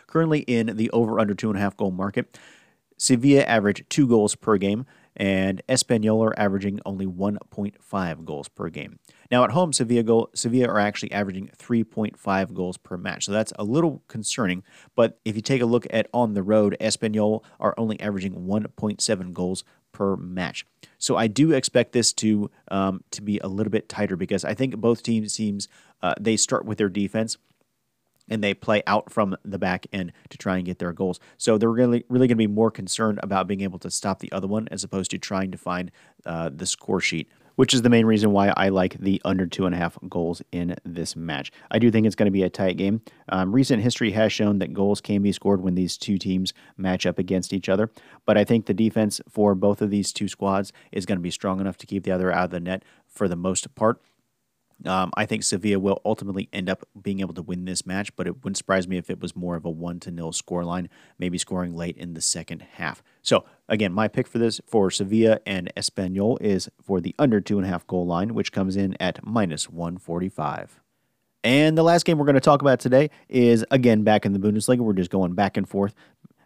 Currently 0.07 0.39
in 0.39 0.77
the 0.77 0.89
over 0.91 1.19
under 1.19 1.33
two 1.33 1.49
and 1.49 1.57
a 1.57 1.61
half 1.61 1.75
goal 1.75 1.91
market, 1.91 2.39
Sevilla 2.95 3.41
average 3.41 3.83
two 3.89 4.07
goals 4.07 4.35
per 4.35 4.55
game, 4.55 4.85
and 5.15 5.61
Espanyol 5.67 6.25
are 6.25 6.39
averaging 6.39 6.79
only 6.85 7.05
1.5 7.05 8.25
goals 8.25 8.47
per 8.47 8.69
game. 8.69 8.99
Now 9.29 9.43
at 9.43 9.51
home, 9.51 9.73
Sevilla, 9.73 10.03
goal, 10.03 10.29
Sevilla 10.33 10.67
are 10.67 10.79
actually 10.79 11.11
averaging 11.11 11.49
3.5 11.57 12.53
goals 12.53 12.77
per 12.77 12.97
match, 12.97 13.25
so 13.25 13.31
that's 13.31 13.53
a 13.57 13.63
little 13.63 14.03
concerning. 14.07 14.63
But 14.95 15.19
if 15.25 15.35
you 15.35 15.41
take 15.41 15.61
a 15.61 15.65
look 15.65 15.85
at 15.89 16.07
on 16.13 16.33
the 16.33 16.43
road, 16.43 16.77
Espanyol 16.79 17.43
are 17.59 17.73
only 17.77 17.99
averaging 17.99 18.33
1.7 18.33 19.33
goals 19.33 19.63
per 19.91 20.15
match. 20.15 20.65
So 20.97 21.17
I 21.17 21.27
do 21.27 21.51
expect 21.51 21.91
this 21.91 22.13
to 22.13 22.49
um, 22.69 23.03
to 23.11 23.21
be 23.21 23.39
a 23.39 23.47
little 23.47 23.71
bit 23.71 23.89
tighter 23.89 24.15
because 24.15 24.45
I 24.45 24.53
think 24.53 24.77
both 24.77 25.03
teams 25.03 25.33
seems 25.33 25.67
uh, 26.01 26.13
they 26.19 26.37
start 26.37 26.65
with 26.65 26.77
their 26.77 26.89
defense 26.89 27.37
and 28.29 28.43
they 28.43 28.53
play 28.53 28.83
out 28.87 29.11
from 29.11 29.35
the 29.43 29.59
back 29.59 29.87
end 29.91 30.11
to 30.29 30.37
try 30.37 30.57
and 30.57 30.65
get 30.65 30.79
their 30.79 30.93
goals. 30.93 31.19
So 31.37 31.57
they're 31.57 31.69
really, 31.69 32.05
really 32.09 32.27
going 32.27 32.37
to 32.37 32.47
be 32.47 32.47
more 32.47 32.71
concerned 32.71 33.19
about 33.23 33.47
being 33.47 33.61
able 33.61 33.79
to 33.79 33.91
stop 33.91 34.19
the 34.19 34.31
other 34.31 34.47
one 34.47 34.67
as 34.71 34.83
opposed 34.83 35.11
to 35.11 35.17
trying 35.17 35.51
to 35.51 35.57
find 35.57 35.91
uh, 36.25 36.49
the 36.53 36.65
score 36.65 37.01
sheet 37.01 37.29
which 37.55 37.73
is 37.73 37.81
the 37.81 37.89
main 37.89 38.05
reason 38.05 38.31
why 38.31 38.53
I 38.55 38.69
like 38.69 38.97
the 38.97 39.21
under 39.25 39.45
two 39.45 39.65
and 39.65 39.75
a 39.75 39.77
half 39.77 39.97
goals 40.09 40.41
in 40.51 40.75
this 40.83 41.15
match. 41.15 41.51
I 41.69 41.79
do 41.79 41.91
think 41.91 42.05
it's 42.07 42.15
going 42.15 42.25
to 42.25 42.31
be 42.31 42.43
a 42.43 42.49
tight 42.49 42.77
game. 42.77 43.01
Um, 43.29 43.51
recent 43.51 43.83
history 43.83 44.11
has 44.11 44.31
shown 44.33 44.59
that 44.59 44.73
goals 44.73 45.01
can 45.01 45.21
be 45.21 45.31
scored 45.31 45.61
when 45.61 45.75
these 45.75 45.97
two 45.97 46.17
teams 46.17 46.53
match 46.77 47.05
up 47.05 47.19
against 47.19 47.53
each 47.53 47.69
other, 47.69 47.91
but 48.25 48.37
I 48.37 48.43
think 48.43 48.65
the 48.65 48.73
defense 48.73 49.21
for 49.29 49.55
both 49.55 49.81
of 49.81 49.89
these 49.89 50.11
two 50.11 50.27
squads 50.27 50.71
is 50.91 51.05
going 51.05 51.17
to 51.17 51.23
be 51.23 51.31
strong 51.31 51.59
enough 51.59 51.77
to 51.77 51.85
keep 51.85 52.03
the 52.03 52.11
other 52.11 52.31
out 52.31 52.45
of 52.45 52.51
the 52.51 52.59
net 52.59 52.83
for 53.07 53.27
the 53.27 53.35
most 53.35 53.73
part. 53.75 54.01
Um, 54.85 55.11
I 55.15 55.25
think 55.25 55.43
Sevilla 55.43 55.79
will 55.79 56.01
ultimately 56.03 56.49
end 56.51 56.69
up 56.69 56.87
being 56.99 57.19
able 57.19 57.33
to 57.35 57.41
win 57.41 57.65
this 57.65 57.85
match, 57.85 58.15
but 58.15 58.27
it 58.27 58.43
wouldn't 58.43 58.57
surprise 58.57 58.87
me 58.87 58.97
if 58.97 59.09
it 59.09 59.21
was 59.21 59.35
more 59.35 59.55
of 59.55 59.65
a 59.65 59.69
one 59.69 59.99
to 60.01 60.11
nil 60.11 60.31
scoreline, 60.31 60.87
maybe 61.19 61.37
scoring 61.37 61.75
late 61.75 61.97
in 61.97 62.13
the 62.13 62.21
second 62.21 62.63
half. 62.73 63.03
So 63.21 63.45
again, 63.69 63.93
my 63.93 64.07
pick 64.07 64.27
for 64.27 64.39
this 64.39 64.59
for 64.65 64.89
Sevilla 64.89 65.39
and 65.45 65.71
Espanyol 65.77 66.41
is 66.41 66.69
for 66.81 66.99
the 66.99 67.13
under 67.19 67.39
two 67.41 67.57
and 67.57 67.67
a 67.67 67.69
half 67.69 67.85
goal 67.85 68.07
line, 68.07 68.33
which 68.33 68.51
comes 68.51 68.75
in 68.75 68.95
at 68.99 69.25
minus 69.25 69.69
one 69.69 69.97
forty 69.97 70.29
five. 70.29 70.79
And 71.43 71.77
the 71.77 71.83
last 71.83 72.05
game 72.05 72.17
we're 72.17 72.25
going 72.25 72.35
to 72.35 72.41
talk 72.41 72.61
about 72.61 72.79
today 72.79 73.09
is 73.29 73.65
again 73.71 74.03
back 74.03 74.25
in 74.25 74.33
the 74.33 74.39
Bundesliga. 74.39 74.79
We're 74.79 74.93
just 74.93 75.11
going 75.11 75.33
back 75.33 75.57
and 75.57 75.67
forth 75.67 75.93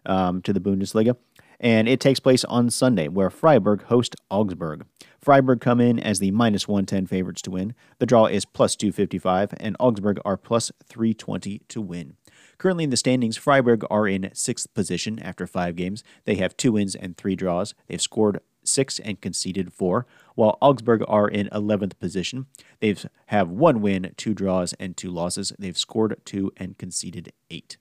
um, 0.05 0.41
to 0.43 0.53
the 0.53 0.59
Bundesliga 0.59 1.15
and 1.59 1.87
it 1.87 1.99
takes 1.99 2.19
place 2.19 2.43
on 2.45 2.69
Sunday, 2.69 3.07
where 3.07 3.29
Freiburg 3.29 3.83
host 3.83 4.15
Augsburg. 4.29 4.85
Freiburg 5.19 5.61
come 5.61 5.81
in 5.81 5.99
as 5.99 6.19
the 6.19 6.31
minus 6.31 6.67
110 6.67 7.07
favorites 7.07 7.41
to 7.43 7.51
win. 7.51 7.73
The 7.99 8.05
draw 8.05 8.25
is 8.25 8.45
plus 8.45 8.75
255, 8.75 9.53
and 9.57 9.75
Augsburg 9.79 10.19
are 10.23 10.37
plus 10.37 10.71
320 10.85 11.61
to 11.67 11.81
win. 11.81 12.15
Currently 12.57 12.85
in 12.85 12.89
the 12.89 12.97
standings, 12.97 13.37
Freiburg 13.37 13.83
are 13.89 14.07
in 14.07 14.29
sixth 14.33 14.73
position 14.73 15.19
after 15.19 15.47
five 15.47 15.75
games. 15.75 16.03
They 16.25 16.35
have 16.35 16.55
two 16.55 16.73
wins 16.73 16.95
and 16.95 17.17
three 17.17 17.35
draws. 17.35 17.73
They've 17.87 18.01
scored 18.01 18.39
six 18.63 18.99
and 18.99 19.21
conceded 19.21 19.73
four, 19.73 20.05
while 20.35 20.57
Augsburg 20.61 21.03
are 21.07 21.27
in 21.27 21.49
11th 21.51 21.99
position. 21.99 22.47
They 22.79 22.89
have 22.89 23.05
have 23.27 23.49
one 23.49 23.81
win, 23.81 24.13
two 24.17 24.33
draws, 24.33 24.73
and 24.73 24.95
two 24.95 25.11
losses. 25.11 25.53
They've 25.57 25.77
scored 25.77 26.19
two 26.25 26.51
and 26.57 26.77
conceded 26.77 27.31
eight. 27.49 27.77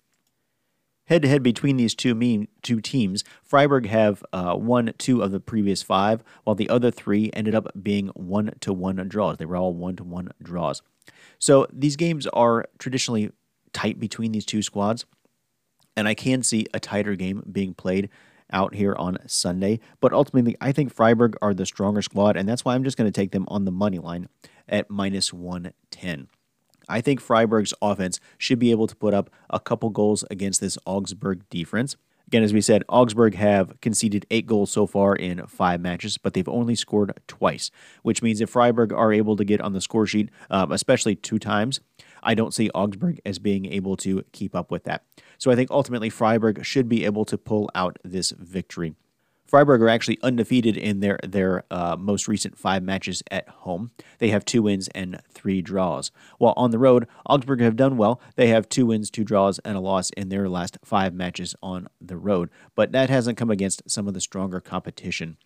Head 1.07 1.23
to 1.23 1.29
head 1.29 1.43
between 1.43 1.77
these 1.77 1.95
two 1.95 2.15
mean 2.15 2.49
two 2.63 2.81
teams, 2.81 3.25
Freiburg 3.43 3.87
have 3.87 4.25
uh, 4.33 4.57
won 4.59 4.95
two 4.97 5.23
of 5.23 5.33
the 5.33 5.41
previous 5.41 5.83
five, 5.83 6.25
while 6.45 6.57
the 6.57 6.71
other 6.71 6.91
three 6.91 7.31
ended 7.35 7.55
up 7.55 7.69
being 7.81 8.09
one 8.09 8.55
to 8.61 8.73
one 8.73 8.97
draws. 9.09 9.37
They 9.37 9.45
were 9.45 9.57
all 9.57 9.75
one 9.75 9.97
to 9.97 10.05
one 10.05 10.31
draws. 10.43 10.81
So 11.39 11.67
these 11.71 11.97
games 11.97 12.27
are 12.29 12.67
traditionally 12.79 13.33
tight 13.75 14.01
between 14.01 14.33
these 14.33 14.47
two 14.47 14.63
squads, 14.63 15.05
and 15.95 16.09
I 16.09 16.15
can 16.15 16.43
see 16.43 16.67
a 16.73 16.81
tighter 16.81 17.17
game 17.17 17.43
being 17.53 17.75
played 17.75 18.09
out 18.51 18.75
here 18.75 18.95
on 18.95 19.19
Sunday. 19.27 19.81
But 20.01 20.15
ultimately, 20.15 20.57
I 20.61 20.73
think 20.73 20.93
Freiburg 20.93 21.37
are 21.43 21.53
the 21.53 21.67
stronger 21.67 22.01
squad, 22.01 22.37
and 22.37 22.49
that's 22.49 22.65
why 22.65 22.75
I'm 22.75 22.85
just 22.85 22.97
going 22.97 23.11
to 23.11 23.21
take 23.21 23.33
them 23.33 23.45
on 23.49 23.67
the 23.67 23.73
money 23.73 23.99
line 23.99 24.29
at 24.69 24.89
minus 24.89 25.33
110. 25.35 26.29
I 26.89 27.01
think 27.01 27.21
Freiburg's 27.21 27.75
offense 27.81 28.21
should 28.39 28.59
be 28.59 28.71
able 28.71 28.87
to 28.87 28.97
put 28.97 29.15
up 29.15 29.31
a 29.51 29.61
couple 29.61 29.91
goals 29.91 30.25
against 30.31 30.61
this 30.61 30.79
Augsburg 30.87 31.49
defense. 31.51 31.97
Again, 32.27 32.43
as 32.43 32.55
we 32.55 32.63
said, 32.63 32.85
Augsburg 32.89 33.35
have 33.35 33.79
conceded 33.81 34.27
eight 34.31 34.47
goals 34.47 34.71
so 34.71 34.87
far 34.87 35.15
in 35.15 35.47
five 35.47 35.81
matches, 35.81 36.17
but 36.17 36.33
they've 36.33 36.49
only 36.49 36.75
scored 36.75 37.13
twice, 37.29 37.71
which 38.03 38.23
means 38.23 38.41
if 38.41 38.51
Freiburg 38.51 38.93
are 38.93 39.13
able 39.13 39.37
to 39.37 39.45
get 39.45 39.61
on 39.61 39.75
the 39.75 39.81
score 39.81 40.07
sheet, 40.07 40.31
um, 40.51 40.73
especially 40.73 41.15
two 41.15 41.39
times, 41.39 41.81
I 42.23 42.35
don't 42.35 42.55
see 42.55 42.71
Augsburg 42.71 43.21
as 43.27 43.39
being 43.39 43.67
able 43.67 43.97
to 43.99 44.25
keep 44.33 44.57
up 44.57 44.71
with 44.71 44.85
that. 44.85 45.05
So 45.37 45.51
I 45.51 45.55
think 45.55 45.71
ultimately 45.71 46.09
Freiburg 46.09 46.65
should 46.65 46.89
be 46.89 47.05
able 47.05 47.27
to 47.27 47.37
pull 47.37 47.71
out 47.75 47.99
this 48.03 48.31
victory. 48.31 48.95
Freiburg 49.47 49.83
are 49.83 49.89
actually 49.89 50.19
undefeated 50.23 50.77
in 50.77 51.01
their 51.01 51.19
their 51.23 51.65
uh, 51.71 51.97
most 51.99 52.29
recent 52.29 52.59
five 52.59 52.83
matches 52.83 53.23
at 53.31 53.49
home. 53.49 53.91
They 54.19 54.29
have 54.29 54.45
two 54.45 54.63
wins 54.63 54.89
and 54.89 55.21
three 55.33 55.63
draws. 55.63 56.11
While 56.39 56.55
on 56.57 56.71
the 56.71 56.79
road, 56.79 57.07
Augsburg 57.29 57.61
have 57.61 57.77
done 57.77 57.97
well. 57.97 58.21
They 58.37 58.49
have 58.49 58.69
two 58.69 58.87
wins, 58.87 59.11
two 59.11 59.25
draws, 59.25 59.59
and 59.61 59.77
a 59.77 59.81
loss 59.81 60.11
in 60.11 60.29
their 60.29 60.49
last 60.49 60.79
five 60.85 61.15
matches 61.15 61.55
on 61.63 61.89
the 62.01 62.17
road. 62.17 62.51
But 62.75 62.93
that 62.93 63.11
hasn't 63.11 63.39
come 63.39 63.51
against 63.51 63.89
some 63.89 64.09
of 64.09 64.15
the 64.15 64.21
stronger 64.21 64.61
competition. 64.61 65.37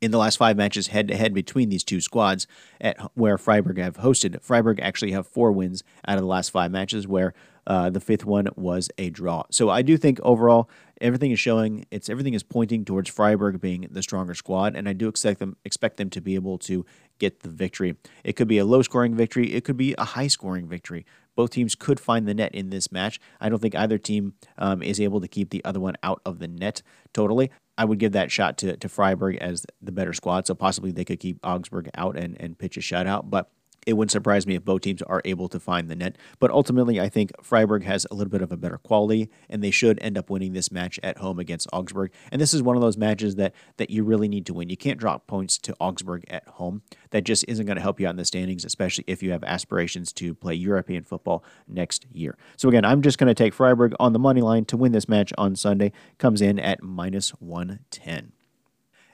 In 0.00 0.12
the 0.12 0.18
last 0.18 0.36
five 0.36 0.56
matches 0.56 0.86
head 0.86 1.08
to 1.08 1.16
head 1.16 1.34
between 1.34 1.70
these 1.70 1.82
two 1.82 2.00
squads, 2.00 2.46
at 2.80 3.00
where 3.14 3.36
Freiburg 3.36 3.78
have 3.78 3.96
hosted, 3.96 4.40
Freiburg 4.40 4.78
actually 4.80 5.10
have 5.10 5.26
four 5.26 5.50
wins 5.50 5.82
out 6.06 6.16
of 6.16 6.22
the 6.22 6.28
last 6.28 6.50
five 6.50 6.70
matches, 6.70 7.08
where 7.08 7.34
uh, 7.66 7.90
the 7.90 8.00
fifth 8.00 8.24
one 8.24 8.46
was 8.54 8.90
a 8.96 9.10
draw. 9.10 9.42
So 9.50 9.68
I 9.68 9.82
do 9.82 9.96
think 9.96 10.20
overall 10.22 10.70
everything 11.00 11.30
is 11.30 11.40
showing 11.40 11.84
it's 11.90 12.08
everything 12.08 12.34
is 12.34 12.42
pointing 12.42 12.84
towards 12.84 13.10
Freiburg 13.10 13.60
being 13.60 13.86
the 13.90 14.02
stronger 14.02 14.34
squad, 14.34 14.76
and 14.76 14.88
I 14.88 14.92
do 14.92 15.08
expect 15.08 15.40
them 15.40 15.56
expect 15.64 15.96
them 15.96 16.10
to 16.10 16.20
be 16.20 16.34
able 16.34 16.58
to 16.58 16.84
get 17.18 17.40
the 17.40 17.48
victory. 17.48 17.96
It 18.24 18.34
could 18.34 18.48
be 18.48 18.58
a 18.58 18.64
low 18.64 18.82
scoring 18.82 19.14
victory, 19.14 19.54
it 19.54 19.64
could 19.64 19.76
be 19.76 19.94
a 19.98 20.04
high 20.04 20.28
scoring 20.28 20.68
victory. 20.68 21.04
Both 21.36 21.50
teams 21.50 21.74
could 21.76 22.00
find 22.00 22.26
the 22.26 22.34
net 22.34 22.54
in 22.54 22.70
this 22.70 22.90
match. 22.90 23.20
I 23.40 23.48
don't 23.48 23.60
think 23.60 23.76
either 23.76 23.96
team 23.96 24.34
um, 24.56 24.82
is 24.82 25.00
able 25.00 25.20
to 25.20 25.28
keep 25.28 25.50
the 25.50 25.64
other 25.64 25.78
one 25.78 25.94
out 26.02 26.20
of 26.26 26.40
the 26.40 26.48
net 26.48 26.82
totally. 27.12 27.50
I 27.76 27.84
would 27.84 28.00
give 28.00 28.10
that 28.12 28.32
shot 28.32 28.58
to, 28.58 28.76
to 28.76 28.88
Freiburg 28.88 29.36
as 29.36 29.64
the 29.80 29.92
better 29.92 30.12
squad, 30.12 30.48
so 30.48 30.54
possibly 30.54 30.90
they 30.90 31.04
could 31.04 31.20
keep 31.20 31.38
Augsburg 31.44 31.90
out 31.94 32.16
and, 32.16 32.36
and 32.40 32.58
pitch 32.58 32.76
a 32.76 32.80
shutout. 32.80 33.30
But 33.30 33.50
it 33.88 33.96
wouldn't 33.96 34.12
surprise 34.12 34.46
me 34.46 34.54
if 34.54 34.66
both 34.66 34.82
teams 34.82 35.00
are 35.00 35.22
able 35.24 35.48
to 35.48 35.58
find 35.58 35.88
the 35.88 35.96
net. 35.96 36.16
But 36.38 36.50
ultimately, 36.50 37.00
I 37.00 37.08
think 37.08 37.32
Freiburg 37.42 37.84
has 37.84 38.06
a 38.10 38.14
little 38.14 38.30
bit 38.30 38.42
of 38.42 38.52
a 38.52 38.56
better 38.58 38.76
quality, 38.76 39.30
and 39.48 39.64
they 39.64 39.70
should 39.70 39.98
end 40.02 40.18
up 40.18 40.28
winning 40.28 40.52
this 40.52 40.70
match 40.70 41.00
at 41.02 41.16
home 41.16 41.38
against 41.38 41.66
Augsburg. 41.72 42.12
And 42.30 42.38
this 42.38 42.52
is 42.52 42.62
one 42.62 42.76
of 42.76 42.82
those 42.82 42.98
matches 42.98 43.36
that 43.36 43.54
that 43.78 43.88
you 43.88 44.04
really 44.04 44.28
need 44.28 44.44
to 44.44 44.52
win. 44.52 44.68
You 44.68 44.76
can't 44.76 45.00
drop 45.00 45.26
points 45.26 45.56
to 45.58 45.74
Augsburg 45.80 46.26
at 46.28 46.46
home. 46.46 46.82
That 47.10 47.24
just 47.24 47.46
isn't 47.48 47.64
going 47.64 47.76
to 47.76 47.82
help 47.82 47.98
you 47.98 48.06
out 48.06 48.10
in 48.10 48.16
the 48.16 48.26
standings, 48.26 48.62
especially 48.62 49.04
if 49.06 49.22
you 49.22 49.32
have 49.32 49.42
aspirations 49.42 50.12
to 50.14 50.34
play 50.34 50.52
European 50.52 51.02
football 51.02 51.42
next 51.66 52.04
year. 52.12 52.36
So 52.58 52.68
again, 52.68 52.84
I'm 52.84 53.00
just 53.00 53.16
going 53.16 53.28
to 53.28 53.34
take 53.34 53.54
Freiburg 53.54 53.94
on 53.98 54.12
the 54.12 54.18
money 54.18 54.42
line 54.42 54.66
to 54.66 54.76
win 54.76 54.92
this 54.92 55.08
match 55.08 55.32
on 55.38 55.56
Sunday. 55.56 55.92
Comes 56.18 56.42
in 56.42 56.58
at 56.58 56.82
minus 56.82 57.30
110. 57.30 58.32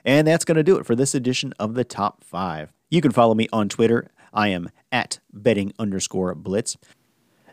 And 0.03 0.27
that's 0.27 0.43
going 0.43 0.57
to 0.57 0.63
do 0.63 0.75
it 0.75 0.85
for 0.85 0.95
this 0.95 1.15
edition 1.15 1.53
of 1.57 1.75
the 1.75 1.85
Top 1.85 2.25
5. 2.25 2.73
You 2.89 3.01
can 3.01 3.11
follow 3.11 3.33
me 3.33 3.47
on 3.51 3.69
Twitter 3.69 4.11
I 4.35 4.49
am 4.49 4.69
at 4.91 5.19
betting 5.33 5.73
underscore 5.79 6.35
blitz. 6.35 6.77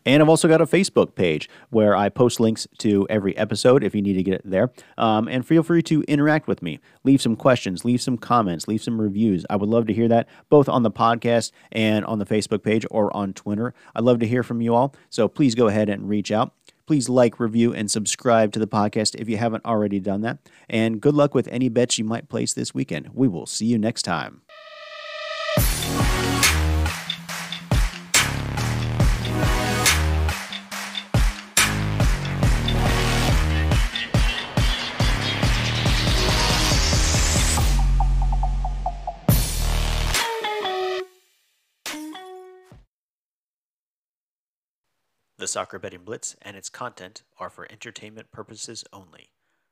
And 0.05 0.23
I've 0.23 0.29
also 0.29 0.49
got 0.49 0.61
a 0.61 0.67
Facebook 0.67 1.15
page 1.15 1.49
where 1.71 1.95
I 1.95 2.09
post 2.09 2.41
links 2.41 2.67
to 2.79 3.07
every 3.09 3.37
episode 3.37 3.85
if 3.85 3.95
you 3.95 4.03
need 4.03 4.15
to 4.15 4.23
get 4.23 4.35
it 4.35 4.43
there. 4.45 4.73
Um, 4.99 5.29
and 5.29 5.47
feel 5.47 5.63
free 5.63 5.83
to 5.83 6.03
interact 6.03 6.49
with 6.49 6.63
me. 6.63 6.81
Leave 7.05 7.23
some 7.23 7.37
questions, 7.37 7.85
leave 7.85 8.03
some 8.03 8.19
comments, 8.19 8.67
leave 8.67 8.83
some 8.83 9.01
reviews. 9.01 9.47
I 9.49 9.57
would 9.57 9.69
love 9.69 9.87
to 9.87 9.93
hear 9.93 10.09
that 10.09 10.29
both 10.49 10.69
on 10.69 10.83
the 10.83 10.91
podcast 10.91 11.53
and 11.71 12.05
on 12.05 12.19
the 12.19 12.27
Facebook 12.27 12.63
page 12.65 12.85
or 12.91 13.15
on 13.17 13.33
Twitter. 13.33 13.75
I'd 13.95 14.05
love 14.05 14.19
to 14.21 14.27
hear 14.27 14.43
from 14.43 14.61
you 14.61 14.75
all. 14.75 14.95
So 15.09 15.29
please 15.29 15.55
go 15.55 15.69
ahead 15.69 15.89
and 15.89 16.09
reach 16.09 16.33
out. 16.33 16.53
Please 16.85 17.09
like, 17.09 17.39
review, 17.39 17.73
and 17.73 17.89
subscribe 17.89 18.53
to 18.53 18.59
the 18.59 18.67
podcast 18.67 19.15
if 19.15 19.29
you 19.29 19.37
haven't 19.37 19.65
already 19.65 20.01
done 20.01 20.23
that. 20.23 20.39
And 20.69 21.01
good 21.01 21.15
luck 21.15 21.33
with 21.33 21.47
any 21.49 21.69
bets 21.69 21.97
you 21.97 22.05
might 22.05 22.29
place 22.29 22.53
this 22.53 22.75
weekend. 22.75 23.11
We 23.15 23.29
will 23.29 23.47
see 23.47 23.67
you 23.67 23.79
next 23.79 24.03
time. 24.03 24.43
The 45.43 45.49
Soccer 45.49 45.81
Betting 45.81 46.05
Blitz 46.05 46.37
and 46.41 46.57
its 46.57 46.69
content 46.69 47.25
are 47.37 47.51
for 47.51 47.67
entertainment 47.69 48.31
purposes 48.31 48.85
only. 48.93 49.31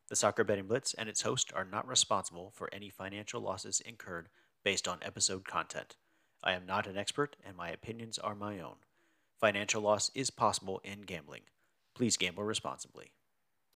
The 0.08 0.16
Soccer 0.16 0.42
Betting 0.42 0.66
Blitz 0.66 0.94
and 0.94 1.08
its 1.08 1.22
host 1.22 1.52
are 1.54 1.64
not 1.64 1.86
responsible 1.86 2.50
for 2.50 2.68
any 2.72 2.90
financial 2.90 3.40
losses 3.40 3.80
incurred 3.80 4.30
based 4.64 4.88
on 4.88 4.98
episode 5.00 5.44
content. 5.44 5.94
I 6.42 6.54
am 6.54 6.66
not 6.66 6.88
an 6.88 6.96
expert 6.96 7.36
and 7.46 7.56
my 7.56 7.70
opinions 7.70 8.18
are 8.18 8.34
my 8.34 8.58
own. 8.58 8.78
Financial 9.38 9.80
loss 9.80 10.10
is 10.12 10.28
possible 10.28 10.80
in 10.82 11.02
gambling. 11.02 11.42
Please 11.94 12.16
gamble 12.16 12.42
responsibly. 12.42 13.12